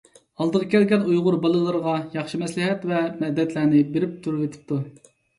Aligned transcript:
ئالدىغا 0.43 0.67
كەلگەن 0.69 1.03
ئۇيغۇر 1.09 1.35
بالىلىرىغا 1.43 1.93
ياخشى 2.15 2.39
مەسلىھەت 2.43 2.87
ۋە 2.93 3.01
مەدەتلەرنى 3.19 3.83
بېرىپ 3.93 4.15
تۇرۇۋېتىپتۇ. 4.25 4.79